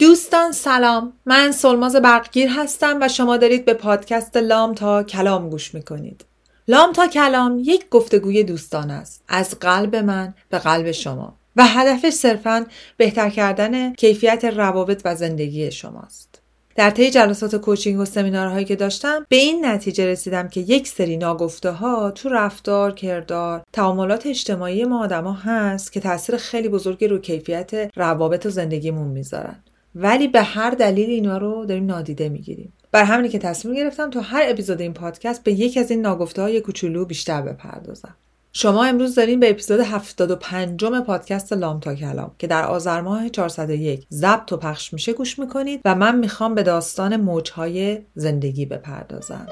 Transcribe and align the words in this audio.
دوستان 0.00 0.52
سلام. 0.52 1.12
من 1.26 1.52
سلماز 1.52 1.96
برقگیر 1.96 2.48
هستم 2.48 2.98
و 3.00 3.08
شما 3.08 3.36
دارید 3.36 3.64
به 3.64 3.74
پادکست 3.74 4.36
لام 4.36 4.74
تا 4.74 5.02
کلام 5.02 5.48
گوش 5.48 5.74
می‌کنید. 5.74 6.24
لام 6.68 6.92
تا 6.92 7.06
کلام 7.06 7.58
یک 7.64 7.88
گفتگوی 7.90 8.44
دوستان 8.44 8.90
است. 8.90 9.24
از 9.28 9.58
قلب 9.58 9.96
من 9.96 10.34
به 10.48 10.58
قلب 10.58 10.92
شما. 10.92 11.36
و 11.56 11.66
هدفش 11.66 12.12
صرفا 12.12 12.66
بهتر 12.96 13.30
کردن 13.30 13.92
کیفیت 13.92 14.44
روابط 14.44 15.02
و 15.04 15.14
زندگی 15.14 15.70
شماست. 15.70 16.42
در 16.76 16.90
طی 16.90 17.10
جلسات 17.10 17.56
کوچینگ 17.56 18.00
و 18.00 18.04
سمینارهایی 18.04 18.64
که 18.64 18.76
داشتم 18.76 19.26
به 19.28 19.36
این 19.36 19.66
نتیجه 19.66 20.06
رسیدم 20.06 20.48
که 20.48 20.60
یک 20.60 20.88
سری 20.88 21.16
ناگفته 21.16 21.70
ها 21.70 22.10
تو 22.10 22.28
رفتار، 22.28 22.92
کردار، 22.92 23.62
تعاملات 23.72 24.26
اجتماعی 24.26 24.84
ما 24.84 25.04
آدما 25.04 25.32
هست 25.32 25.92
که 25.92 26.00
تاثیر 26.00 26.36
خیلی 26.36 26.68
بزرگی 26.68 27.08
رو 27.08 27.18
کیفیت 27.18 27.90
روابط 27.96 28.46
و 28.46 28.50
زندگیمون 28.50 29.08
می‌ذارن. 29.08 29.56
ولی 29.94 30.28
به 30.28 30.42
هر 30.42 30.70
دلیل 30.70 31.10
اینا 31.10 31.38
رو 31.38 31.64
داریم 31.66 31.86
نادیده 31.86 32.28
می‌گیریم. 32.28 32.72
بر 32.92 33.04
همینه 33.04 33.28
که 33.28 33.38
تصمیم 33.38 33.74
گرفتم 33.74 34.10
تا 34.10 34.20
هر 34.20 34.42
اپیزود 34.46 34.80
این 34.80 34.92
پادکست 34.92 35.44
به 35.44 35.52
یک 35.52 35.78
از 35.78 35.90
این 35.90 36.00
ناگفته 36.00 36.42
های 36.42 36.60
کوچولو 36.60 37.04
بیشتر 37.04 37.42
بپردازم. 37.42 38.16
شما 38.52 38.84
امروز 38.84 39.14
دارین 39.14 39.40
به 39.40 39.50
اپیزود 39.50 39.80
75 39.80 40.84
پادکست 41.06 41.52
لام 41.52 41.80
تا 41.80 41.94
کلام 41.94 42.34
که 42.38 42.46
در 42.46 42.64
آذر 42.64 43.00
ماه 43.00 43.28
401 43.28 44.06
ضبط 44.12 44.52
و 44.52 44.56
پخش 44.56 44.92
میشه 44.92 45.12
گوش 45.12 45.38
می‌کنید 45.38 45.80
و 45.84 45.94
من 45.94 46.18
می‌خوام 46.18 46.54
به 46.54 46.62
داستان 46.62 47.16
موجهای 47.16 47.98
زندگی 48.14 48.66
بپردازم. 48.66 49.46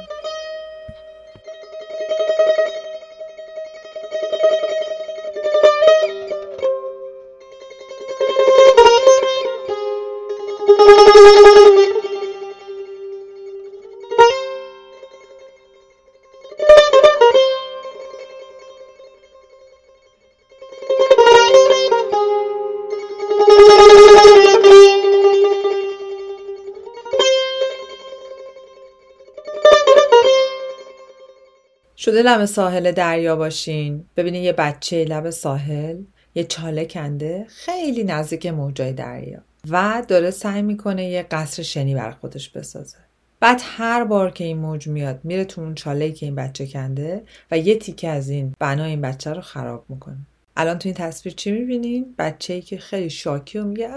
شده 31.96 32.22
لب 32.22 32.44
ساحل 32.44 32.92
دریا 32.92 33.36
باشین. 33.36 34.08
ببینین 34.16 34.42
یه 34.42 34.52
بچه 34.52 35.04
لب 35.04 35.30
ساحل 35.30 36.02
یه 36.34 36.44
چاله 36.44 36.84
کنده 36.84 37.46
خیلی 37.48 38.04
نزدیک 38.04 38.46
موجای 38.46 38.92
دریا. 38.92 39.47
و 39.70 40.02
داره 40.08 40.30
سعی 40.30 40.62
می‌کنه 40.62 41.08
یه 41.08 41.26
قصر 41.30 41.62
شنی 41.62 41.94
بر 41.94 42.10
خودش 42.10 42.50
بسازه. 42.50 42.96
بعد 43.40 43.60
هر 43.64 44.04
بار 44.04 44.30
که 44.30 44.44
این 44.44 44.58
موج 44.58 44.88
میاد 44.88 45.20
میره 45.24 45.44
تو 45.44 45.60
اون 45.60 45.74
چاله 45.74 46.12
که 46.12 46.26
این 46.26 46.34
بچه 46.34 46.66
کنده 46.66 47.22
و 47.50 47.58
یه 47.58 47.76
تیکه 47.76 48.08
از 48.08 48.28
این 48.28 48.54
بنا 48.58 48.84
این 48.84 49.00
بچه 49.00 49.32
رو 49.32 49.40
خراب 49.40 49.84
می‌کنه. 49.88 50.18
الان 50.56 50.78
تو 50.78 50.88
این 50.88 50.94
تصویر 50.94 51.34
چی 51.34 51.52
می‌بینین؟ 51.52 52.14
بچه 52.18 52.54
ای 52.54 52.62
که 52.62 52.78
خیلی 52.78 53.10
شاکی 53.10 53.58
و 53.58 53.64
میگه 53.64 53.90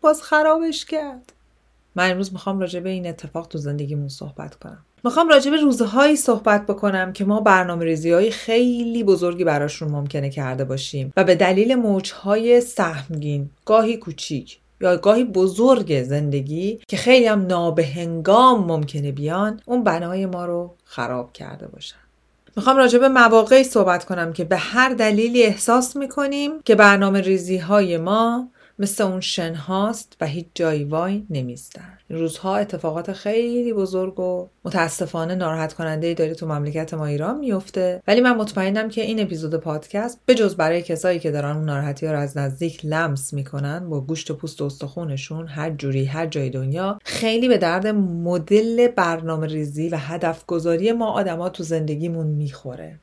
باز 0.00 0.22
خرابش 0.22 0.84
کرد. 0.84 1.32
من 1.94 2.10
امروز 2.10 2.32
می‌خوام 2.32 2.60
راجع 2.60 2.80
به 2.80 2.90
این 2.90 3.06
اتفاق 3.06 3.48
تو 3.48 3.58
زندگیمون 3.58 4.08
صحبت 4.08 4.54
کنم. 4.54 4.84
می‌خوام 5.04 5.28
راجع 5.28 5.50
به 5.50 5.56
روزهایی 5.56 6.16
صحبت 6.16 6.66
بکنم 6.66 7.12
که 7.12 7.24
ما 7.24 7.40
برنامه 7.40 7.84
ریزی 7.84 8.10
های 8.10 8.30
خیلی 8.30 9.04
بزرگی 9.04 9.44
براشون 9.44 9.90
ممکنه 9.90 10.30
کرده 10.30 10.64
باشیم 10.64 11.12
و 11.16 11.24
به 11.24 11.34
دلیل 11.34 11.74
موجهای 11.74 12.60
سهمگین 12.60 13.50
گاهی 13.64 13.96
کوچیک 13.96 14.59
یا 14.80 14.96
گاهی 14.96 15.24
بزرگ 15.24 16.02
زندگی 16.02 16.80
که 16.88 16.96
خیلی 16.96 17.26
هم 17.26 17.46
نابهنگام 17.46 18.64
ممکنه 18.64 19.12
بیان 19.12 19.60
اون 19.66 19.84
بنای 19.84 20.26
ما 20.26 20.46
رو 20.46 20.74
خراب 20.84 21.32
کرده 21.32 21.66
باشن. 21.66 21.96
می‌خوام 22.56 22.76
راجع 22.76 22.98
به 22.98 23.08
مواقعی 23.08 23.64
صحبت 23.64 24.04
کنم 24.04 24.32
که 24.32 24.44
به 24.44 24.56
هر 24.56 24.88
دلیلی 24.88 25.42
احساس 25.42 25.96
می‌کنیم 25.96 26.62
که 26.64 26.74
برنامه 26.74 27.20
ریزی 27.20 27.56
های 27.56 27.96
ما 27.98 28.48
مثل 28.80 29.04
اون 29.04 29.20
شن 29.20 29.54
هاست 29.54 30.16
و 30.20 30.26
هیچ 30.26 30.46
جایی 30.54 30.84
وای 30.84 31.22
نمیستن. 31.30 31.98
روزها 32.10 32.56
اتفاقات 32.56 33.12
خیلی 33.12 33.72
بزرگ 33.72 34.20
و 34.20 34.48
متاسفانه 34.64 35.34
ناراحت 35.34 35.72
کننده 35.72 36.06
ای 36.06 36.14
داره 36.14 36.34
تو 36.34 36.46
مملکت 36.46 36.94
ما 36.94 37.06
ایران 37.06 37.38
میفته. 37.38 38.02
ولی 38.06 38.20
من 38.20 38.36
مطمئنم 38.36 38.88
که 38.88 39.02
این 39.02 39.20
اپیزود 39.20 39.54
پادکست 39.54 40.20
به 40.26 40.34
جز 40.34 40.56
برای 40.56 40.82
کسایی 40.82 41.18
که 41.18 41.30
دارن 41.30 41.56
اون 41.56 41.64
ناراحتی 41.64 42.06
ها 42.06 42.12
رو 42.12 42.18
از 42.18 42.36
نزدیک 42.36 42.80
لمس 42.84 43.32
می‌کنن 43.32 43.88
با 43.88 44.00
گوشت 44.00 44.30
و 44.30 44.34
پوست 44.34 44.62
و 44.62 44.64
استخونشون 44.64 45.46
هر 45.46 45.70
جوری 45.70 46.04
هر 46.04 46.26
جای 46.26 46.50
دنیا 46.50 46.98
خیلی 47.04 47.48
به 47.48 47.58
درد 47.58 47.86
مدل 47.86 48.88
برنامه 48.88 49.46
ریزی 49.46 49.88
و 49.88 49.96
هدف 49.96 50.46
گذاری 50.46 50.92
ما 50.92 51.10
آدما 51.10 51.48
تو 51.48 51.62
زندگیمون 51.62 52.26
می‌خوره. 52.26 52.98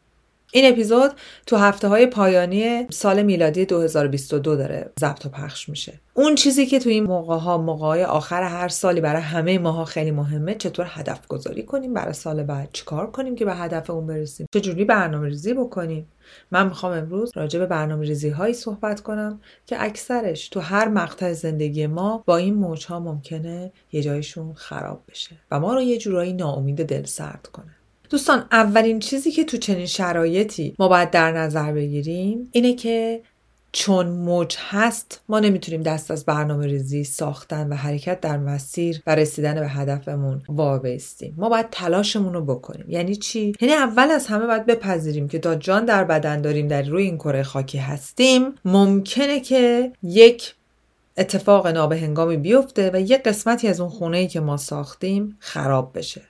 این 0.52 0.72
اپیزود 0.72 1.12
تو 1.46 1.58
هفته 1.58 1.88
های 1.88 2.06
پایانی 2.06 2.88
سال 2.90 3.24
میلادی 3.24 3.66
2022 3.66 4.56
داره 4.56 4.92
ضبط 5.00 5.26
و 5.26 5.30
پخش 5.30 5.70
میشه. 5.70 6.00
اون 6.14 6.36
چیزی 6.36 6.66
که 6.66 6.80
تو 6.80 6.90
این 6.90 7.04
موقع 7.04 7.38
ها 7.38 7.58
موقع 7.58 8.04
آخر 8.04 8.44
هر 8.44 8.68
سالی 8.68 9.02
برای 9.02 9.22
همه 9.22 9.60
ماها 9.60 9.86
خیلی 9.86 10.12
مهمه 10.12 10.56
چطور 10.56 10.86
هدف 10.90 11.28
گذاری 11.28 11.64
کنیم 11.64 11.94
برای 11.94 12.14
سال 12.14 12.44
بعد 12.44 12.70
چیکار 12.74 13.12
کنیم 13.12 13.36
که 13.36 13.46
به 13.46 13.56
هدف 13.56 13.90
اون 13.90 14.08
برسیم؟ 14.08 14.48
چجوری 14.54 14.86
برنامه 14.86 15.28
ریزی 15.28 15.54
بکنیم؟ 15.54 16.08
من 16.52 16.68
می‌خوام 16.68 16.92
امروز 16.92 17.32
راجع 17.36 17.60
به 17.60 17.66
برنامه 17.66 18.06
ریزی 18.06 18.30
هایی 18.30 18.54
صحبت 18.54 19.02
کنم 19.02 19.42
که 19.66 19.84
اکثرش 19.84 20.50
تو 20.50 20.60
هر 20.60 20.88
مقطع 20.88 21.34
زندگی 21.34 21.88
ما 21.88 22.24
با 22.26 22.38
این 22.38 22.54
موج 22.54 22.86
ها 22.86 23.00
ممکنه 23.00 23.72
یه 23.92 24.02
جایشون 24.02 24.54
خراب 24.54 25.04
بشه 25.10 25.36
و 25.52 25.60
ما 25.60 25.74
رو 25.74 25.82
یه 25.82 25.98
جورایی 25.98 26.34
ناامید 26.34 26.86
دل 26.86 27.04
سرد 27.04 27.48
کنه. 27.54 27.77
دوستان 28.10 28.46
اولین 28.52 29.00
چیزی 29.00 29.32
که 29.32 29.44
تو 29.44 29.58
چنین 29.58 29.86
شرایطی 29.86 30.76
ما 30.80 30.88
باید 30.88 31.12
در 31.12 31.32
نظر 31.32 31.72
بگیریم 31.72 32.50
اینه 32.52 32.74
که 32.74 33.22
چون 33.72 34.08
موج 34.08 34.56
هست 34.60 35.22
ما 35.30 35.40
نمی‌تونیم 35.40 35.84
دست 35.84 36.12
از 36.12 36.26
برنامه 36.26 36.66
ریزی 36.66 37.04
ساختن 37.04 37.70
و 37.70 37.76
حرکت 37.76 38.22
در 38.22 38.38
مسیر 38.38 39.02
و 39.08 39.16
رسیدن 39.16 39.60
به 39.60 39.68
هدفمون 39.68 40.42
وابستیم. 40.50 41.34
ما 41.38 41.50
باید 41.50 41.70
تلاشمون 41.72 42.34
رو 42.34 42.46
بکنیم. 42.46 42.86
یعنی 42.90 43.16
چی؟ 43.16 43.54
یعنی 43.62 43.74
اول 43.74 44.12
از 44.12 44.28
همه 44.28 44.48
باید 44.48 44.66
بپذیریم 44.66 45.28
که 45.28 45.40
تا 45.40 45.56
جان 45.56 45.86
در 45.86 46.04
بدن 46.04 46.42
داریم 46.42 46.68
در 46.68 46.82
روی 46.82 47.04
این 47.04 47.18
کره 47.18 47.44
خاکی 47.44 47.78
هستیم 47.78 48.54
ممکنه 48.66 49.40
که 49.40 49.92
یک 50.04 50.56
اتفاق 51.18 51.68
نابهنگامی 51.68 52.38
بیفته 52.38 52.92
و 52.94 53.02
یک 53.02 53.24
قسمتی 53.24 53.68
از 53.68 53.80
اون 53.80 53.90
خونه 53.90 54.28
که 54.28 54.40
ما 54.40 54.58
ساختیم 54.58 55.38
خراب 55.40 55.98
بشه. 55.98 56.22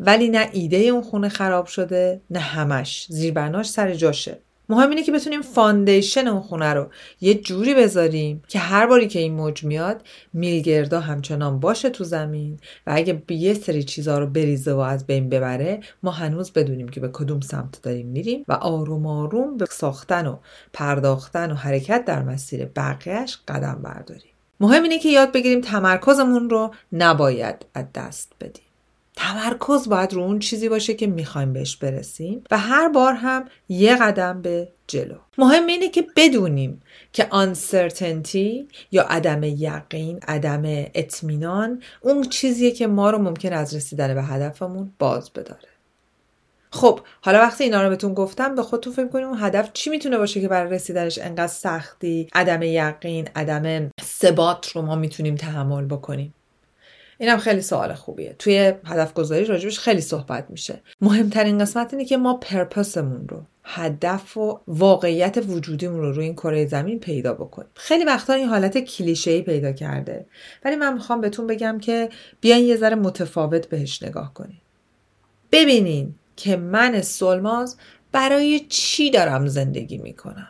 ولی 0.00 0.28
نه 0.28 0.48
ایده 0.52 0.76
اون 0.76 1.02
خونه 1.02 1.28
خراب 1.28 1.66
شده 1.66 2.20
نه 2.30 2.38
همش. 2.38 3.06
زیربناش 3.08 3.70
سر 3.70 3.94
جاشه. 3.94 4.38
مهم 4.70 4.90
اینه 4.90 5.02
که 5.02 5.12
بتونیم 5.12 5.42
foundation 5.42 6.26
اون 6.26 6.40
خونه 6.40 6.74
رو 6.74 6.86
یه 7.20 7.34
جوری 7.34 7.74
بذاریم 7.74 8.42
که 8.48 8.58
هر 8.58 8.86
باری 8.86 9.08
که 9.08 9.18
این 9.18 9.32
موج 9.32 9.64
میاد 9.64 10.02
میلگردا 10.32 11.00
همچنان 11.00 11.60
باشه 11.60 11.90
تو 11.90 12.04
زمین 12.04 12.58
و 12.86 12.92
اگه 12.96 13.22
یه 13.28 13.54
سری 13.54 13.82
چیزها 13.82 14.18
رو 14.18 14.26
بریزه 14.26 14.72
و 14.72 14.78
از 14.78 15.06
بین 15.06 15.28
ببره 15.28 15.80
ما 16.02 16.10
هنوز 16.10 16.52
بدونیم 16.52 16.88
که 16.88 17.00
به 17.00 17.08
کدوم 17.12 17.40
سمت 17.40 17.82
داریم 17.82 18.06
میریم 18.06 18.44
و 18.48 18.52
آروم 18.52 19.06
آروم 19.06 19.56
به 19.56 19.66
ساختن 19.70 20.26
و 20.26 20.36
پرداختن 20.72 21.52
و 21.52 21.54
حرکت 21.54 22.04
در 22.04 22.22
مسیر 22.22 22.64
بقیهش 22.64 23.38
قدم 23.48 23.80
برداریم. 23.82 24.32
مهم 24.60 24.82
اینه 24.82 24.98
که 24.98 25.08
یاد 25.08 25.32
بگیریم 25.32 25.60
تمرکزمون 25.60 26.50
رو 26.50 26.74
نباید 26.92 27.66
از 27.74 27.84
دست 27.94 28.32
بدیم. 28.40 28.69
تمرکز 29.20 29.88
باید 29.88 30.14
رو 30.14 30.22
اون 30.22 30.38
چیزی 30.38 30.68
باشه 30.68 30.94
که 30.94 31.06
می‌خوایم 31.06 31.52
بهش 31.52 31.76
برسیم 31.76 32.44
و 32.50 32.58
هر 32.58 32.88
بار 32.88 33.14
هم 33.14 33.44
یه 33.68 33.96
قدم 33.96 34.42
به 34.42 34.68
جلو. 34.86 35.14
مهم 35.38 35.66
اینه 35.66 35.88
که 35.88 36.06
بدونیم 36.16 36.82
که 37.12 37.28
uncertainty 37.30 38.74
یا 38.92 39.02
عدم 39.02 39.42
یقین 39.42 40.20
عدم 40.28 40.62
اطمینان 40.94 41.82
اون 42.00 42.22
چیزیه 42.22 42.70
که 42.70 42.86
ما 42.86 43.10
رو 43.10 43.18
ممکن 43.18 43.52
از 43.52 43.74
رسیدن 43.74 44.14
به 44.14 44.22
هدفمون 44.22 44.92
باز 44.98 45.30
بداره. 45.30 45.68
خب 46.72 47.00
حالا 47.20 47.38
وقتی 47.38 47.64
اینا 47.64 47.82
رو 47.82 47.88
بهتون 47.88 48.14
گفتم 48.14 48.54
به 48.54 48.62
خودتون 48.62 48.92
فکر 48.92 49.08
کنیم 49.08 49.26
اون 49.26 49.38
هدف 49.40 49.70
چی 49.72 49.90
می‌تونه 49.90 50.18
باشه 50.18 50.40
که 50.40 50.48
برای 50.48 50.72
رسیدنش 50.72 51.18
انقدر 51.18 51.46
سختی؟ 51.46 52.28
عدم 52.34 52.62
یقین 52.62 53.28
عدم 53.36 53.90
ثبات 54.02 54.68
رو 54.68 54.82
ما 54.82 54.96
می‌تونیم 54.96 55.34
تحمل 55.34 55.84
بکنیم. 55.84 56.34
اینم 57.20 57.38
خیلی 57.38 57.60
سوال 57.60 57.94
خوبیه. 57.94 58.36
توی 58.38 58.72
هدف 58.84 59.14
گذاری 59.14 59.44
راجبش 59.44 59.78
خیلی 59.78 60.00
صحبت 60.00 60.46
میشه. 60.50 60.80
مهمترین 61.00 61.58
قسمت 61.58 61.94
اینه 61.94 62.04
که 62.04 62.16
ما 62.16 62.34
purpose 62.34 63.00
مون 63.00 63.28
رو 63.28 63.42
هدف 63.64 64.36
و 64.36 64.60
واقعیت 64.68 65.38
وجودیمون 65.48 66.00
رو 66.00 66.12
روی 66.12 66.24
این 66.24 66.34
کره 66.34 66.66
زمین 66.66 67.00
پیدا 67.00 67.34
بکنیم. 67.34 67.68
خیلی 67.74 68.04
وقتا 68.04 68.32
این 68.32 68.48
حالت 68.48 68.78
کلیشه 68.78 69.42
پیدا 69.42 69.72
کرده. 69.72 70.26
ولی 70.64 70.76
من 70.76 70.94
می‌خوام 70.94 71.20
بهتون 71.20 71.46
بگم 71.46 71.78
که 71.78 72.08
بیاین 72.40 72.64
یه 72.64 72.76
ذره 72.76 72.94
متفاوت 72.94 73.66
بهش 73.66 74.02
نگاه 74.02 74.34
کنیم. 74.34 74.60
ببینین 75.52 76.14
که 76.36 76.56
من 76.56 77.02
سلماز 77.02 77.76
برای 78.12 78.60
چی 78.60 79.10
دارم 79.10 79.46
زندگی 79.46 79.98
می‌کنم؟ 79.98 80.48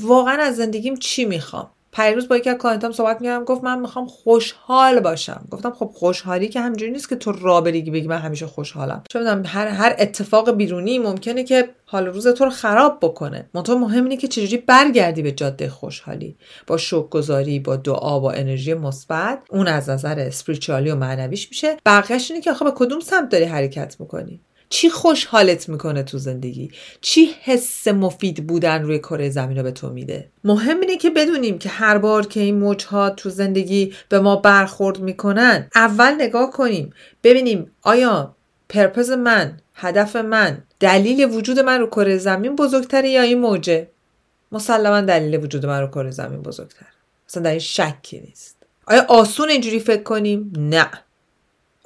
واقعا 0.00 0.42
از 0.42 0.56
زندگیم 0.56 0.96
چی 0.96 1.24
می‌خوام؟ 1.24 1.70
پریروز 1.94 2.28
با 2.28 2.36
یکی 2.36 2.50
از 2.50 2.56
client 2.56 2.87
ام 2.87 2.92
صحبت 2.92 3.20
می‌کردم 3.20 3.44
گفت 3.44 3.64
من 3.64 3.80
می‌خوام 3.80 4.06
خوشحال 4.06 5.00
باشم. 5.00 5.44
گفتم 5.50 5.70
خب 5.70 5.90
خوشحالی 5.94 6.48
که 6.48 6.60
همجوری 6.60 6.92
نیست 6.92 7.08
که 7.08 7.16
تو 7.16 7.32
را 7.32 7.60
بری 7.60 7.90
بگی 7.90 8.08
من 8.08 8.18
همیشه 8.18 8.46
خوشحالم. 8.46 9.02
چون 9.10 9.44
هر 9.46 9.66
هر 9.66 9.96
اتفاق 9.98 10.50
بیرونی 10.50 10.98
ممکنه 10.98 11.44
که 11.44 11.68
حال 11.86 12.06
روز 12.06 12.28
تو 12.28 12.44
رو 12.44 12.50
خراب 12.50 12.98
بکنه. 13.02 13.50
منتها 13.54 13.74
مهم 13.78 14.02
اینه 14.04 14.16
که 14.16 14.28
چجوری 14.28 14.56
برگردی 14.56 15.22
به 15.22 15.32
جاده 15.32 15.68
خوشحالی. 15.68 16.36
با 16.66 16.78
گذاری 17.10 17.58
با 17.58 17.76
دعا 17.76 18.20
با 18.20 18.32
انرژی 18.32 18.74
مثبت 18.74 19.38
اون 19.50 19.68
از 19.68 19.90
نظر 19.90 20.18
اسپریچوالی 20.18 20.90
و 20.90 20.94
معنویش 20.94 21.48
میشه. 21.48 21.76
بقیهش 21.86 22.30
اینه 22.30 22.42
که 22.42 22.50
آخه 22.50 22.64
به 22.64 22.72
کدوم 22.74 23.00
سمت 23.00 23.28
داری 23.28 23.44
حرکت 23.44 23.96
می‌کنی؟ 24.00 24.40
چی 24.68 24.90
خوشحالت 24.90 25.68
می‌کنه 25.68 26.02
تو 26.02 26.18
زندگی؟ 26.18 26.70
چی 27.00 27.30
حس 27.42 27.88
مفید 27.88 28.46
بودن 28.46 28.82
روی 28.82 28.98
کره 28.98 29.30
زمین 29.30 29.56
رو 29.56 29.62
به 29.62 29.70
تو 29.70 29.90
میده؟ 29.90 30.28
مهم 30.44 30.80
اینه 30.80 30.96
که 30.96 31.10
بدونیم 31.10 31.58
که 31.58 31.68
هر 31.68 31.98
بار 31.98 32.26
که 32.26 32.40
این 32.40 32.58
موجها 32.58 33.10
تو 33.10 33.30
زندگی 33.30 33.94
به 34.08 34.20
ما 34.20 34.36
برخورد 34.36 35.00
می‌کنن 35.00 35.70
اول 35.74 36.14
نگاه 36.14 36.50
کنیم. 36.50 36.92
ببینیم 37.22 37.70
آیا 37.82 38.36
پرپز 38.68 39.10
من 39.10 39.60
هدف 39.74 40.16
من 40.16 40.62
دلیل 40.80 41.24
وجود 41.24 41.60
من 41.60 41.80
رو 41.80 41.86
کره 41.86 42.18
زمین 42.18 42.56
بزرگتره 42.56 43.08
یا 43.08 43.22
این 43.22 43.40
موجه؟ 43.40 43.88
مسلما 44.52 45.00
دلیل 45.00 45.44
وجود 45.44 45.66
من 45.66 45.80
رو 45.80 45.86
کره 45.86 46.10
زمین 46.10 46.42
بزرگتر 46.42 46.86
اصلا 47.28 47.42
در 47.42 47.50
این 47.50 47.58
شکی 47.58 48.20
نیست. 48.20 48.56
آیا 48.86 49.04
آسون 49.08 49.50
اینجوری 49.50 49.80
فکر 49.80 50.02
کنیم؟ 50.02 50.52
نه. 50.56 50.90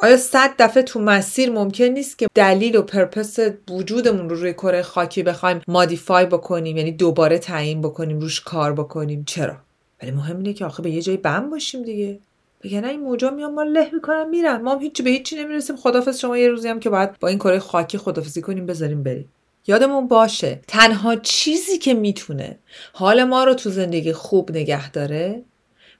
آیا 0.01 0.17
صد 0.17 0.55
دفعه 0.59 0.83
تو 0.83 1.01
مسیر 1.01 1.51
ممکن 1.51 1.85
نیست 1.85 2.19
که 2.19 2.27
دلیل 2.35 2.77
و 2.77 2.83
پرپس 2.83 3.39
وجودمون 3.71 4.29
رو 4.29 4.37
روی 4.37 4.53
کره 4.53 4.83
خاکی 4.83 5.23
بخوایم 5.23 5.61
مادیفای 5.69 6.27
بکنیم؟ 6.27 6.77
یعنی 6.77 6.93
دوباره 6.93 7.39
تعیین 7.39 7.83
بکنیم 7.83 8.19
روش 8.19 8.41
کار 8.41 8.73
بکنیم؟ 8.73 9.25
چرا؟ 9.25 9.57
ولی 10.03 10.11
مهم 10.11 10.37
اینه 10.37 10.53
که 10.53 10.65
آخه 10.65 10.83
به 10.83 10.91
یه 10.91 11.03
جایی 11.03 11.19
بم 11.19 11.51
باشیم 11.51 11.83
دیگه. 11.83 12.19
بگن 12.63 12.85
این 12.85 13.01
موجا 13.01 13.31
میان 13.31 13.55
ما 13.55 13.63
له 13.63 13.91
می‌کنن 13.93 14.29
میرن. 14.29 14.63
ما 14.63 14.75
هم 14.75 14.81
هیچی 14.81 15.03
به 15.03 15.11
هیچی 15.11 15.37
نمی‌رسیم. 15.37 15.77
خدافظ 15.77 16.19
شما 16.19 16.39
یه 16.39 16.49
روزی 16.49 16.69
هم 16.69 16.81
که 16.81 16.91
باید 16.91 17.19
با 17.19 17.29
این 17.29 17.39
کره 17.39 17.59
خاکی 17.59 17.99
خدافظی 17.99 18.43
کنیم 18.43 18.67
بذاریم 18.67 19.03
بریم. 19.03 19.33
یادمون 19.67 20.09
باشه 20.09 20.61
تنها 20.69 21.17
چیزی 21.17 21.79
که 21.79 21.95
می‌تونه 21.95 22.59
حال 22.93 23.25
ما 23.25 23.45
رو 23.45 23.55
تو 23.55 23.71
زندگی 23.71 24.13
خوب 24.13 24.51
نگه 24.51 24.91
داره 24.91 25.43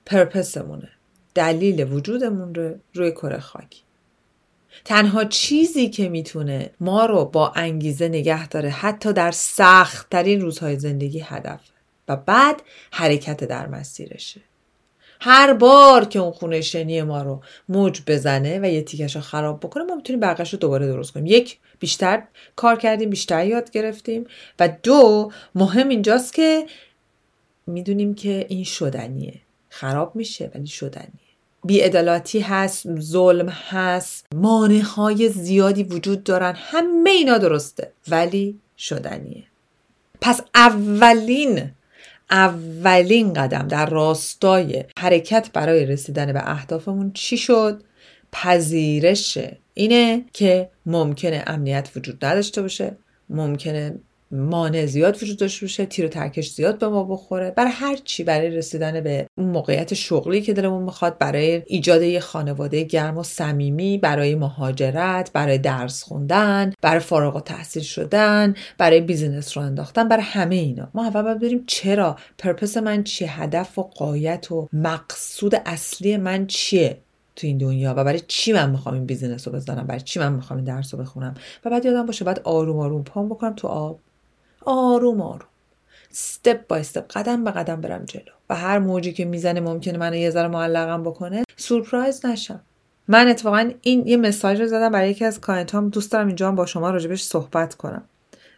پرپسمونه 0.07 0.89
دلیل 1.35 1.93
وجودمون 1.93 2.55
رو 2.55 2.75
روی 2.95 3.11
کره 3.11 3.41
خاکی. 3.41 3.83
تنها 4.85 5.25
چیزی 5.25 5.89
که 5.89 6.09
می‌تونه 6.09 6.71
ما 6.81 7.07
رو 7.07 7.25
با 7.25 7.53
انگیزه 7.57 8.09
نگه 8.09 8.49
داره 8.49 8.71
حتی 8.71 9.13
در 9.13 9.31
سخت 9.31 10.11
ترین 10.11 10.41
روزهای 10.41 10.79
زندگی 10.79 11.21
هدف 11.21 11.61
و 12.09 12.17
بعد 12.17 12.63
حرکت 12.91 13.45
در 13.45 13.67
مسیرشه. 13.67 14.41
هر 15.21 15.53
بار 15.53 16.05
که 16.05 16.19
اون 16.19 16.33
خونه 16.33 16.61
شنی 16.61 17.03
ما 17.03 17.23
رو 17.23 17.43
موج 17.69 18.03
بزنه 18.07 18.61
و 18.63 18.65
یه 18.65 18.83
تیکش 18.83 19.17
رو 19.17 19.23
خراب 19.23 19.61
بکنه 19.61 19.85
ما 19.85 19.95
می‌تونیم 19.95 20.21
بقیش 20.21 20.53
رو 20.53 20.59
دوباره 20.59 20.87
درست 20.87 21.13
کنیم. 21.13 21.27
یک 21.27 21.59
بیشتر 21.79 22.23
کار 22.57 22.77
کردیم 22.77 23.11
بیشتر 23.11 23.47
یاد 23.47 23.71
گرفتیم. 23.71 24.27
و 24.59 24.69
دو 24.83 25.33
مهم 25.55 25.89
اینجاست 25.89 26.35
که 26.35 26.67
می‌دونیم 27.67 28.15
که 28.15 28.47
این 28.49 28.65
شدنیه. 28.65 29.41
خراب 29.69 30.17
میشه 30.17 30.51
ولی 30.55 30.67
شدنیه. 30.67 31.28
بیعدالتی 31.65 32.41
هست 32.41 33.01
ظلم 33.01 33.49
هست 33.49 34.27
مانع 34.35 34.81
های 34.81 35.29
زیادی 35.29 35.83
وجود 35.83 36.25
دارن. 36.25 36.55
همه 36.57 37.11
اینا 37.11 37.39
درسته 37.39 37.93
ولی 38.09 38.59
شدنیه. 38.77 39.45
پس 40.21 40.41
اولین 40.55 41.71
اولین 42.31 43.33
قدم 43.33 43.69
در 43.69 43.87
راستای 43.87 44.85
حرکت 44.99 45.51
برای 45.53 45.87
رسیدن 45.87 46.33
به 46.33 46.51
اهدافمون 46.51 47.13
چی 47.13 47.37
شد؟ 47.37 47.83
پذیرش 48.33 49.39
اینه 49.75 50.25
که 50.33 50.71
ممکنه 50.87 51.45
امنیت 51.47 51.91
وجود 51.97 52.25
نداشته 52.25 52.63
باشه 52.63 52.97
ممکنه 53.31 53.99
مانع 54.31 54.87
زیاد 54.87 55.23
وجود 55.23 55.39
داشته 55.39 55.67
باشه 55.67 55.87
تیر 55.87 56.05
و 56.05 56.09
ترکش 56.09 56.51
زیاد 56.51 56.79
به 56.79 56.89
ما 56.89 57.05
بخوره. 57.05 57.51
برای 57.51 57.71
هر 57.71 57.97
چی 57.97 58.25
برای 58.25 58.51
رسیدن 58.51 59.01
به 59.01 59.27
اون 59.39 59.49
موقعیت 59.49 59.95
شغلی 59.95 60.43
که 60.43 60.53
دلمون 60.53 60.83
می‌خواد 60.83 61.19
برای 61.19 61.63
ایجاد 61.67 62.03
یه 62.03 62.21
خانواده 62.21 62.83
گرم 62.83 63.19
و 63.19 63.23
صمیمی 63.23 63.99
برای 63.99 64.35
مهاجرت 64.35 65.31
برای 65.33 65.59
درس 65.59 66.03
خوندن 66.03 66.73
برای 66.83 67.01
فارغ 67.01 67.37
التحصیل 67.37 67.83
شدن 67.83 68.55
برای 68.79 69.01
business 69.01 69.57
راه 69.57 69.63
انداختن 69.63 70.09
برای 70.09 70.23
همه 70.23 70.55
اینا. 70.55 70.89
ما 70.95 71.07
اول 71.07 71.23
باید 71.23 71.39
بریم 71.39 71.65
چرا 71.67 72.17
purpose 72.39 72.77
من 72.77 73.05
چیه 73.05 73.43
هدف 73.43 73.79
و 73.79 73.83
غایت 73.83 74.53
و 74.53 74.69
مقصود 74.73 75.55
اصلی 75.67 76.17
من 76.17 76.47
چیه 76.47 76.99
تو 77.37 77.47
این 77.47 77.59
دنیا 77.59 77.95
و 77.97 78.05
برای 78.05 78.21
چی 78.29 78.53
من 78.53 78.71
می‌خوام 78.71 78.95
این 78.95 79.07
business 79.07 79.49
رو 79.49 79.55
بزنم 79.55 79.87
برای 79.87 80.01
چی 80.01 80.21
من 80.21 80.33
می‌خوام 80.33 80.57
این 80.57 80.65
درس 80.65 80.95
رو 80.95 81.01
بخونم؟ 81.01 81.35
و 81.65 81.71
بعد 81.71 81.85
یادم 81.85 82.07
باشه 82.07 82.25
بعد 82.25 82.41
آروم 82.45 82.79
آروم 82.79 83.05
پام 83.05 83.29
بکنم 83.29 83.55
تو 83.55 83.69
آب. 83.69 83.99
آروم 84.65 85.21
آروم. 85.21 85.49
step 86.11 86.67
by 86.67 86.81
step 86.81 87.13
قدم 87.13 87.45
به 87.45 87.51
قدم 87.51 87.81
برم 87.81 88.05
جلو. 88.05 88.33
و 88.51 88.55
هر 88.55 88.79
موجی 88.79 89.13
که 89.13 89.25
می‌زنه 89.25 89.61
ممکنه 89.61 89.99
منو 89.99 90.17
یه 90.17 90.31
ذره 90.31 90.49
معلقم 90.49 91.03
بکنه 91.03 91.45
surprise 91.57 92.27
نشم. 92.27 92.61
من 93.09 93.29
اتفاقا 93.29 93.71
این 93.83 94.07
یه 94.07 94.17
مثال 94.17 94.61
رو 94.61 94.67
زدم 94.67 94.93
برای 94.93 95.11
یکی 95.11 95.25
از 95.25 95.41
client 95.41 95.82
ام 95.82 95.89
دوست 95.89 96.13
دارم 96.13 96.27
اینجا 96.27 96.53
با 96.53 96.67
شما 96.67 96.91
راجبش 96.91 97.23
صحبت 97.23 97.75
کنم. 97.75 98.05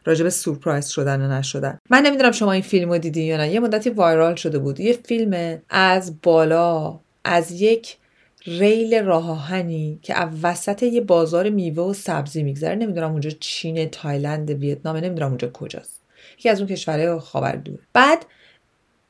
راجب 0.04 0.28
surprise 0.28 0.88
شدن 0.88 1.20
و 1.20 1.38
نشدن. 1.38 1.78
من 1.90 2.02
نمی‌دونم 2.02 2.32
شما 2.32 2.52
این 2.52 2.62
فیلم 2.62 2.90
رو 2.90 2.98
دیدین 2.98 3.26
یا 3.26 3.36
نه. 3.36 3.50
یه 3.52 3.60
مدتی 3.60 3.90
viral 3.90 4.34
شده 4.34 4.58
بود. 4.58 4.80
یه 4.80 4.92
فیلم 4.92 5.58
از 5.70 6.20
بالا 6.22 7.00
از 7.24 7.52
یک 7.52 7.96
ریل 8.46 9.04
راه 9.04 9.30
آهنی 9.30 9.98
که 10.02 10.14
وسط 10.42 10.82
یه 10.82 11.00
بازار 11.00 11.50
میوه 11.50 11.84
و 11.84 11.92
سبزی 11.92 12.42
میگذره. 12.42 12.74
نمی‌دونم 12.74 13.10
اونجا 13.10 13.30
چین 13.30 13.90
تایلند 13.90 14.50
ویتنام 14.50 14.96
نمی‌دونم 14.96 15.28
اونجا 15.28 15.50
کجاست. 15.50 16.00
یکی 16.38 16.48
از 16.48 16.60
اون 16.60 16.68
کشورهای 16.68 17.18
خاوردور 17.18 17.78
بعد 17.92 18.26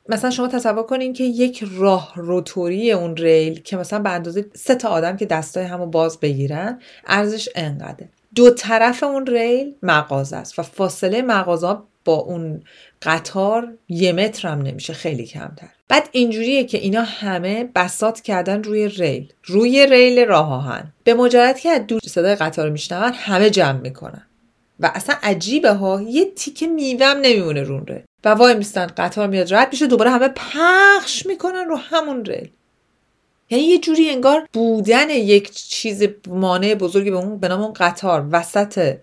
مثلا 0.09 0.29
شما 0.29 0.47
تصور 0.47 0.83
کنین 0.83 1.13
که 1.13 1.23
یک 1.23 1.63
راه 1.71 2.13
روتوری 2.15 2.91
اون 2.91 3.17
ریل 3.17 3.59
که 3.59 3.77
مثلا 3.77 3.99
به 3.99 4.09
اندازه 4.09 4.45
سه 4.53 4.75
تا 4.75 4.89
آدم 4.89 5.17
که 5.17 5.25
دستای 5.25 5.63
همو 5.65 5.85
باز 5.85 6.19
بگیرن 6.19 6.79
عرضش 7.07 7.49
انقدره. 7.55 8.09
دو 8.35 8.49
طرف 8.51 9.03
اون 9.03 9.27
ریل 9.27 9.75
مغازه 9.83 10.35
است 10.35 10.59
و 10.59 10.61
فاصله 10.61 11.21
مغازه 11.21 11.77
با 12.05 12.13
اون 12.13 12.63
قطار 13.01 13.73
یه 13.89 14.13
متر 14.13 14.47
هم 14.47 14.61
نمیشه 14.61 14.93
خیلی 14.93 15.25
کمتر. 15.25 15.67
بعد 15.87 16.09
اینجوریه 16.11 16.63
که 16.63 16.77
اینا 16.77 17.01
همه 17.01 17.69
بساط 17.75 18.21
کردن 18.21 18.63
روی 18.63 18.87
ریل 18.87 19.33
روی 19.45 19.87
ریل 19.87 20.25
راه 20.25 20.53
آهن. 20.53 20.93
به 21.03 21.13
مجرد 21.13 21.59
که 21.59 21.69
از 21.69 21.87
دور 21.87 21.99
صدای 22.05 22.35
قطار 22.35 22.69
میشنون 22.69 23.13
همه 23.13 23.49
جمع 23.49 23.79
می‌کنن. 23.79 24.27
و 24.79 24.91
اصلا 24.95 25.15
عجیبه 25.23 25.71
ها 25.71 26.01
یه 26.01 26.25
تیکه 26.25 26.67
میوم 26.67 27.17
نمیمونه 27.21 27.63
رون 27.63 27.85
ریل. 27.87 28.01
و 28.23 28.29
وای 28.29 28.53
میستن 28.53 28.87
قطار 28.87 29.27
میاد 29.27 29.53
رد 29.53 29.67
میشه 29.71 29.87
دوباره 29.87 30.09
همه 30.09 30.27
پخش 30.27 31.25
می‌کنن 31.25 31.65
رو 31.65 31.75
همون 31.75 32.25
ریل. 32.25 32.49
یعنی 33.49 33.63
یه 33.63 33.77
جوری 33.77 34.09
انگار 34.09 34.47
بودن 34.53 35.09
یک 35.09 35.51
چیز 35.51 36.07
مانع 36.27 36.75
بزرگی 36.75 37.11
به 37.11 37.17
اون 37.17 37.37
به 37.37 37.47
نام 37.47 37.61
اون 37.61 37.73
قطار 37.73 38.27
وسط 38.31 38.97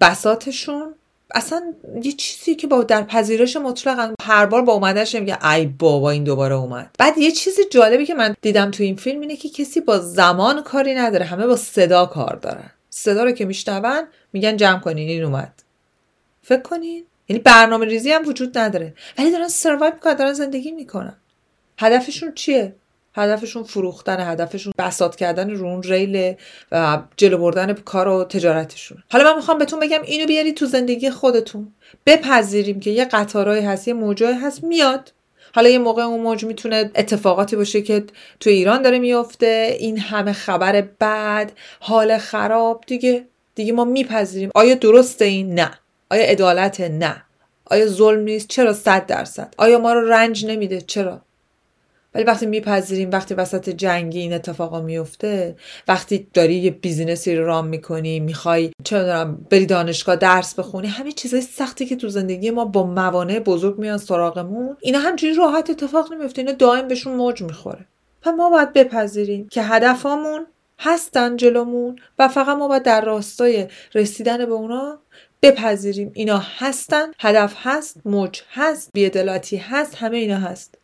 بساتشون 0.00 0.94
اصلا 1.34 1.74
یه 2.02 2.12
چیزی 2.12 2.54
که 2.54 2.66
با 2.66 2.82
در 2.82 3.02
پذیرش 3.02 3.56
مطلق 3.56 4.14
هر 4.22 4.46
بار 4.46 4.62
با 4.62 4.72
اومدنش 4.72 5.14
میگه 5.14 5.46
ای 5.46 5.66
بابا 5.66 6.10
این 6.10 6.24
دوباره 6.24 6.54
اومد. 6.54 6.90
بعد 6.98 7.18
یه 7.18 7.30
چیز 7.30 7.58
جالبی 7.70 8.06
که 8.06 8.14
من 8.14 8.34
دیدم 8.42 8.70
تو 8.70 8.82
این 8.82 8.96
فیلم 8.96 9.20
اینه 9.20 9.36
که 9.36 9.48
کسی 9.48 9.80
با 9.80 9.98
زمان 9.98 10.62
کاری 10.62 10.94
نداره 10.94 11.24
همه 11.24 11.46
با 11.46 11.56
صدا 11.56 12.06
کار 12.06 12.36
دارن. 12.36 12.70
صدا 12.90 13.24
رو 13.24 13.32
که 13.32 13.44
میشنون 13.44 14.02
میگن 14.32 14.56
جمع 14.56 14.80
کنین 14.80 15.08
این 15.08 15.24
اومد. 15.24 15.62
فکر 16.42 16.62
کنین. 16.62 17.04
یعنی 17.28 17.42
برنامه 17.42 17.86
ریزی 17.86 18.12
هم 18.12 18.28
وجود 18.28 18.58
نداره. 18.58 18.94
ولی 19.18 19.30
دارن 19.30 19.48
سروایو 19.48 19.94
می‌کنن 19.94 20.14
دارن 20.14 20.32
زندگی 20.32 20.70
می‌کنن. 20.70 21.16
هدفشون 21.78 22.34
چیه؟ 22.34 22.74
هدفشون 23.18 23.62
فروختن 23.62 24.30
هدفشون 24.30 24.72
بسات 24.78 25.16
کردن 25.16 25.50
رو 25.50 25.80
ریل 25.80 26.34
و 26.72 26.98
جلو 27.16 27.38
بردن 27.38 27.72
کار 27.72 28.08
و 28.08 28.24
تجارتشون. 28.24 29.02
حالا 29.12 29.24
من 29.24 29.36
می‌خوام 29.36 29.58
بهتون 29.58 29.80
بگم 29.80 30.02
اینو 30.04 30.26
بیارید 30.26 30.56
تو 30.56 30.66
زندگی 30.66 31.10
خودتون. 31.10 31.72
بپذیریم 32.06 32.80
که 32.80 32.90
یه 32.90 33.04
قطارهایی 33.04 33.64
هست 33.64 33.88
یه 33.88 33.94
موجای 33.94 34.34
هست 34.34 34.64
میاد. 34.64 35.12
حالا 35.54 35.68
یه 35.68 35.78
موقع 35.78 36.02
اون 36.02 36.20
موج 36.20 36.44
می‌تونه 36.44 36.90
اتفاقاتی 36.94 37.56
باشه 37.56 37.82
که 37.82 38.04
تو 38.40 38.50
ایران 38.50 38.82
داره 38.82 38.98
میفته 38.98 39.76
این 39.78 39.98
همه 39.98 40.32
خبر 40.32 40.80
بد 41.00 41.52
حال 41.80 42.18
خراب 42.18 42.84
دیگه 42.86 43.24
دیگه 43.54 43.72
ما 43.72 43.84
میپذیریم. 43.84 44.50
آیا 44.54 44.74
درسته 44.74 45.24
این؟ 45.24 45.54
نه. 45.54 45.70
آیا 46.10 46.24
عدالت؟ 46.24 46.80
نه. 46.80 47.22
آیا 47.64 47.86
ظلم 47.86 48.20
نیست؟ 48.20 48.48
چرا 48.48 48.72
صد 48.72 49.06
درصد؟ 49.06 49.54
آیا 49.56 49.78
ما 49.78 49.92
رو 49.92 50.08
رنج 50.08 50.46
نمیده؟ 50.46 50.80
چرا؟ 50.80 51.20
ولی 52.14 52.24
وقتی 52.24 52.46
میپذیریم 52.46 53.10
وقتی 53.10 53.34
وسط 53.34 53.68
جنگی 53.68 54.20
این 54.20 54.32
اتفاقا 54.32 54.80
میفته 54.80 55.56
وقتی 55.88 56.28
داری 56.34 56.54
یه 56.54 56.70
بیزینسی 56.70 57.36
رو 57.36 57.46
رام 57.46 57.66
می‌کنی 57.66 58.20
می‌خوای 58.20 58.70
چه 58.84 59.24
بری 59.50 59.66
دانشگاه 59.66 60.16
درس 60.16 60.54
بخونی 60.54 60.88
همه 60.88 61.12
چیزای 61.12 61.40
سختی 61.40 61.86
که 61.86 61.96
تو 61.96 62.08
زندگی 62.08 62.50
ما 62.50 62.64
با 62.64 62.86
موانع 62.86 63.38
بزرگ 63.38 63.78
میان 63.78 63.98
سراغمون 63.98 64.76
اینا 64.80 64.98
همچنین 64.98 65.36
راحت 65.36 65.70
اتفاق 65.70 66.12
نمیفته 66.12 66.42
اینا 66.42 66.52
دائم 66.52 66.88
بهشون 66.88 67.14
موج 67.14 67.42
می‌خوره. 67.42 67.86
و 68.26 68.32
ما 68.32 68.50
باید 68.50 68.72
بپذیریم 68.72 69.48
که 69.48 69.62
هدفامون 69.62 70.46
هستن 70.78 71.36
جلومون 71.36 71.98
و 72.18 72.28
فقط 72.28 72.56
ما 72.56 72.68
باید 72.68 72.82
در 72.82 73.04
راستای 73.04 73.66
رسیدن 73.94 74.46
به 74.46 74.52
اونا 74.52 74.98
بپذیریم. 75.42 76.10
اینا 76.14 76.42
هستن 76.58 77.06
هدف 77.18 77.54
هست 77.58 77.96
موج 78.04 78.40
هست 78.52 78.90
بیعدالتی 78.94 79.56
هست 79.56 79.94
همه 79.94 80.16
اینا 80.16 80.36
هست. 80.36 80.77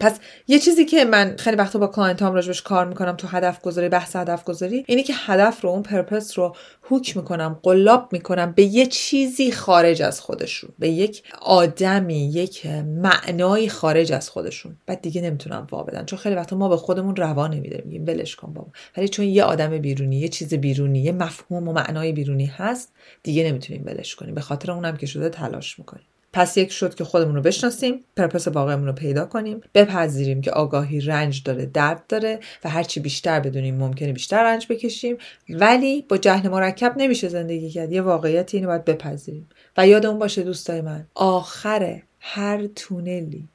پس 0.00 0.18
یه 0.48 0.58
چیزی 0.58 0.84
که 0.84 1.04
من 1.04 1.36
خیلی 1.38 1.56
وقتا 1.56 1.78
با 1.78 1.86
client 1.86 2.22
ام 2.22 2.34
راجبش 2.34 2.62
کار 2.62 2.86
می‌کنم 2.86 3.16
تو 3.16 3.28
هدف 3.28 3.60
گذاری 3.60 3.88
بحث 3.88 4.16
هدف 4.16 4.44
گذاری 4.44 4.84
اینه 4.88 5.02
که 5.02 5.14
هدف 5.16 5.60
رو 5.60 5.70
اون 5.70 5.82
purpose 5.82 6.38
رو 6.38 6.56
hook 6.82 7.16
می‌کنم 7.16 7.60
قلاب 7.62 8.08
می‌کنم 8.12 8.52
به 8.52 8.62
یه 8.62 8.86
چیزی 8.86 9.52
خارج 9.52 10.02
از 10.02 10.20
خودشون 10.20 10.70
به 10.78 10.88
یک 10.88 11.22
آدمی 11.42 12.28
یک 12.28 12.66
معنایی 12.86 13.68
خارج 13.68 14.12
از 14.12 14.30
خودشون. 14.30 14.76
بعد 14.86 15.00
دیگه 15.00 15.20
نمی‌تونن 15.20 15.66
وا 15.70 15.82
بدن 15.82 16.04
چون 16.04 16.18
خیلی 16.18 16.34
وقتا 16.34 16.56
ما 16.56 16.68
به 16.68 16.76
خودمون 16.76 17.16
روا 17.16 17.46
نمیده 17.46 17.82
میگیم 17.84 18.06
ولش 18.06 18.36
کن 18.36 18.52
بابا. 18.52 18.68
ولی 18.96 19.08
چون 19.08 19.24
یه 19.24 19.44
آدم 19.44 19.78
بیرونی 19.78 20.18
یه 20.18 20.28
چیز 20.28 20.54
بیرونی 20.54 20.98
یه 21.02 21.12
مفهوم 21.12 21.68
و 21.68 21.72
معنای 21.72 22.12
بیرونی 22.12 22.46
هست 22.46 22.92
دیگه 23.22 23.44
نمی‌تونیم 23.44 23.82
ولش 23.86 24.14
کنیم. 24.14 24.34
به 24.34 24.40
خاطر 24.40 24.72
اونم 24.72 24.96
که 24.96 25.06
شده 25.06 25.28
تلاش 25.28 25.78
می‌کنیم. 25.78 26.06
پس 26.36 26.56
یک 26.56 26.72
شد 26.72 26.94
که 26.94 27.04
خودمون 27.04 27.34
رو 27.34 27.42
بشناسیم 27.42 28.04
پرپس 28.16 28.48
واقعمون 28.48 28.86
رو 28.86 28.92
پیدا 28.92 29.26
کنیم. 29.26 29.60
بپذیریم 29.74 30.40
که 30.40 30.50
آگاهی 30.50 31.00
رنج 31.00 31.42
داره 31.42 31.66
درد 31.66 32.06
داره 32.06 32.40
و 32.64 32.70
هرچی 32.70 33.00
بیشتر 33.00 33.40
بدونیم 33.40 33.76
ممکنه 33.76 34.12
بیشتر 34.12 34.44
رنج 34.44 34.66
بکشیم. 34.70 35.16
ولی 35.48 36.02
با 36.02 36.16
جهل 36.16 36.48
مرکب 36.48 36.94
نمیشه 36.96 37.28
زندگی 37.28 37.70
کرد. 37.70 37.92
یه 37.92 38.02
واقعیت 38.02 38.54
اینو 38.54 38.66
باید 38.66 38.84
بپذیریم. 38.84 39.48
و 39.76 39.86
یادمون 39.86 40.18
باشه 40.18 40.42
دوستای 40.42 40.80
من 40.80 41.06
آخر 41.14 42.02
هر 42.20 42.66
تونلی 42.66 43.48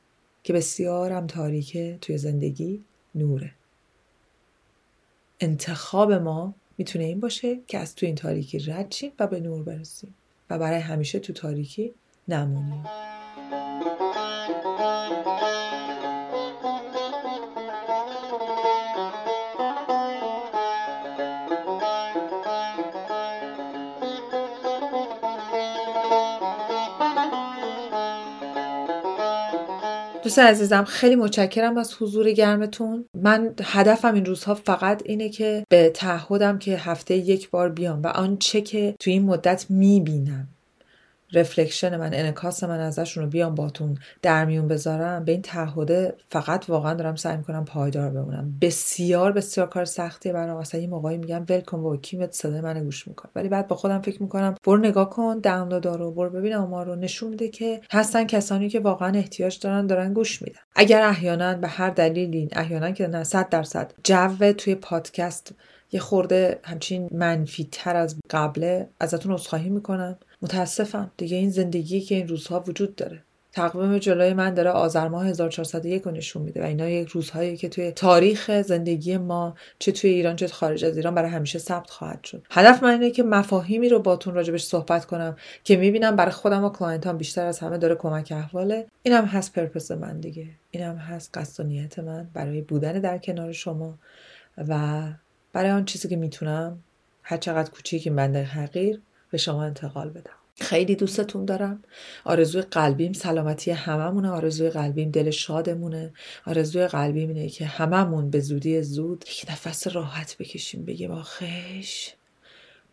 که 0.44 0.54
بسیارم 0.54 1.28
تاریکه 1.28 1.98
توی 2.02 2.18
زندگی 2.18 2.84
نوره. 3.16 3.52
انتخاب 5.40 6.14
ما 6.14 6.54
می‌تونه 6.78 7.06
این 7.06 7.20
باشه 7.20 7.60
که 7.68 7.78
از 7.78 7.96
تو 7.96 8.06
این 8.06 8.16
تاریکی 8.16 8.60
رد 8.60 8.92
شیم 8.92 9.12
و 9.20 9.28
به 9.28 9.40
نور 9.40 9.64
برسیم. 9.64 10.16
و 10.50 10.60
برای 10.60 10.80
همیشه 10.80 11.20
تو 11.20 11.34
تاریکی 11.34 11.94
نمونیم 12.34 12.84
دوست 30.24 30.40
عزیزم 30.40 30.84
خیلی 30.84 31.16
متشکرم 31.16 31.78
از 31.78 31.94
حضور 32.00 32.32
گرمتون. 32.32 33.06
من 33.14 33.54
هدفم 33.64 34.14
این 34.14 34.26
روزها 34.26 34.56
فقط 34.56 35.02
اینه 35.06 35.30
که 35.30 35.64
به 35.70 35.90
تعهدم 35.90 36.60
که 36.60 36.78
هفته 36.78 37.16
یک 37.16 37.50
بار 37.50 37.70
بیام 37.70 38.02
و 38.02 38.08
آنچه 38.08 38.62
که 38.62 38.96
توی 39.00 39.14
این 39.14 39.24
مدت 39.24 39.66
می‌بینم. 39.70 40.48
reflection 41.34 41.98
من 41.98 42.14
انعکاس 42.14 42.64
من 42.64 42.80
ازشون 42.80 43.24
رو 43.24 43.30
بیام 43.30 43.56
باتون 43.56 43.98
در 44.22 44.46
میون 44.46 44.68
بذارم 44.68 45.26
به 45.26 45.32
این 45.32 45.42
تعهده 45.42 46.16
فقط 46.30 46.70
واقعا 46.70 46.94
دارم 46.94 47.16
سعی 47.16 47.38
می‌کنم 47.38 47.66
پایدار 47.66 48.10
بمونم. 48.10 48.58
بسیار 48.62 49.32
بسیار 49.32 49.68
کار 49.68 49.86
سختیه 49.86 50.34
برام. 50.34 50.58
اصلا 50.58 50.82
یه 50.82 50.88
موقعی 50.88 51.18
میگم 51.18 51.46
ول 51.50 51.62
کن 51.62 51.84
با 51.84 51.98
کیمت 51.98 52.32
صدای 52.32 52.62
من 52.62 52.84
گوش 52.84 53.08
می‌کنه. 53.08 53.32
ولی 53.36 53.50
بعد 53.50 53.68
با 53.68 53.76
خودم 53.76 54.02
فکر 54.02 54.24
می‌کنم 54.24 54.56
برو 54.64 54.78
نگاه 54.78 55.10
کن 55.10 55.40
دانلود 55.40 55.86
رو 55.86 56.12
برو 56.12 56.30
ببین 56.30 56.58
ما 56.58 56.84
رو. 56.84 56.96
نشون 56.96 57.30
میده 57.30 57.48
که 57.50 57.82
هستن 57.92 58.24
کسانی 58.24 58.70
که 58.70 58.80
واقعا 58.80 59.18
احتیاج 59.18 59.60
دارن 59.60 59.88
دارن 59.88 60.14
گوش 60.14 60.42
میدن. 60.42 60.60
اگر 60.76 61.02
احیانا 61.02 61.54
به 61.54 61.68
هر 61.68 61.90
دلیلی 61.90 62.50
احیانا 62.52 62.92
که 62.92 63.08
نه 63.08 63.24
100 63.24 63.50
درصد 63.50 63.94
جو 64.04 64.54
توی 64.54 64.76
پادکست 64.76 65.54
یه 65.92 66.00
خورده 66.00 66.60
همچین 66.64 67.10
منفی 67.12 67.68
تر 67.72 67.96
از 67.96 68.16
قبله 68.30 68.90
ازتون 69.00 69.32
عذرخواهی 69.32 69.70
می‌کنم. 69.70 70.18
متاسفم. 70.42 71.12
دیگه 71.18 71.38
این 71.38 71.50
زندگی 71.50 72.02
که 72.02 72.16
این 72.16 72.28
روزها 72.28 72.64
وجود 72.68 72.96
داره. 72.96 73.24
تقویم 73.54 73.98
جلوی 73.98 74.34
من 74.34 74.54
داره 74.54 74.70
آذر 74.70 75.08
ماه 75.08 75.28
1401 75.28 76.02
رو 76.02 76.12
نشون 76.12 76.42
میده 76.42 76.62
و 76.62 76.66
اینا 76.66 76.90
یک 76.90 77.08
روزهایی 77.08 77.58
که 77.58 77.70
توی 77.70 77.92
تاریخ 77.92 78.62
زندگی 78.62 79.18
ما 79.18 79.56
چه 79.80 79.92
توی 79.92 80.10
ایران 80.10 80.36
چه 80.36 80.48
خارج 80.48 80.86
از 80.86 80.98
ایران 80.98 81.16
برای 81.16 81.32
همیشه 81.32 81.60
ثبت 81.60 81.90
خواهد 81.90 82.24
شد. 82.24 82.46
هدف 82.52 82.84
من 82.84 82.90
اینه 82.90 83.12
که 83.12 83.24
مفاهیمی 83.24 83.90
رو 83.90 84.00
باتون 84.00 84.34
راجبش 84.34 84.64
صحبت 84.64 85.06
کنم 85.06 85.36
که 85.64 85.78
می‌بینم 85.78 86.16
برای 86.16 86.32
خودم 86.32 86.64
و 86.64 86.70
client 86.70 87.11
ام 87.11 87.18
بیشتر 87.18 87.46
از 87.46 87.60
همه 87.60 87.78
داره 87.78 87.96
کمک 87.96 88.34
حاله. 88.36 88.88
اینم 89.04 89.26
هست 89.26 89.54
purpose 89.54 89.92
من 89.92 90.20
دیگه. 90.20 90.48
اینم 90.72 90.96
هست 90.96 91.38
قصد 91.38 91.66
و 91.66 91.68
نیت 91.68 92.00
من 92.00 92.30
برای 92.34 92.62
بودن 92.62 93.00
در 93.00 93.18
کنار 93.18 93.52
شما 93.52 94.00
و 94.58 95.04
برای 95.54 95.72
آن 95.72 95.86
چیزی 95.86 96.08
که 96.08 96.16
می‌تونم 96.16 96.84
هر 97.24 97.38
چقدر 97.38 97.72
کوچیک 97.72 98.08
این 98.08 98.16
بنده 98.16 98.44
حقیر 98.44 99.02
به 99.32 99.38
شما 99.38 99.64
انتقال 99.64 100.10
بدم. 100.10 100.32
خیلی 100.60 100.96
دوستتون 100.96 101.46
دارم. 101.46 101.84
آرزوی 102.26 102.62
قلبیم 102.62 103.14
سلامتی 103.14 103.72
هممونه. 103.72 104.30
آرزوی 104.30 104.70
قلبیم 104.70 105.12
دل 105.12 105.30
شادمونه. 105.30 106.14
آرزوی 106.46 106.88
قلبیم 106.88 107.30
اینه 107.30 107.50
که 107.50 107.66
هممون 107.66 108.30
به 108.30 108.40
زودی 108.40 108.82
زود 108.82 109.26
یک 109.28 109.46
نفس 109.52 109.88
راحت 109.88 110.38
بکشیم. 110.38 110.86
بگیم 110.86 111.12
آخش 111.12 112.14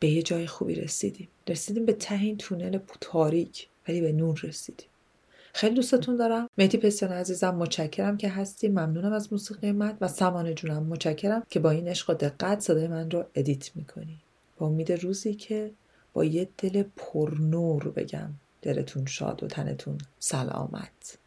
به 0.00 0.08
یه 0.08 0.22
جای 0.22 0.46
خوبی 0.46 0.74
رسیدیم. 0.74 1.28
رسیدیم 1.48 1.86
به 1.86 1.92
ته 1.92 2.14
این 2.14 2.36
تونل 2.36 2.78
تاریک 3.00 3.68
ولی 3.88 4.00
به 4.00 4.12
نور 4.12 4.40
رسیدیم. 4.42 4.88
خیلی 5.52 5.74
دوستتون 5.74 6.16
دارم. 6.16 6.48
مهدی 6.58 6.78
پسیان 6.78 7.12
عزیزم 7.12 7.54
متشکرم 7.54 8.16
که 8.16 8.28
هستی 8.28 8.68
ممنونم 8.68 9.12
از 9.12 9.32
موسیقی 9.32 9.72
من. 9.72 9.96
و 10.00 10.08
سمانه 10.08 10.54
جونم 10.54 10.82
متشکرم 10.82 11.42
که 11.50 11.60
با 11.60 11.70
این 11.70 11.88
عشق 11.88 12.10
و 12.10 12.14
دقت 12.14 12.60
صدای 12.60 12.88
من 12.88 13.10
رو 13.10 13.24
ادیت 13.34 13.76
می‌کنی. 13.76 14.18
با 14.58 14.66
امید 14.66 14.92
روزی 14.92 15.34
که 15.34 15.70
یه 16.24 16.48
دل 16.58 16.82
پرنور 16.96 17.90
بگم 17.90 18.30
دلتون 18.62 19.06
شاد 19.06 19.42
و 19.42 19.46
تنتون 19.46 19.98
سلامت. 20.18 21.18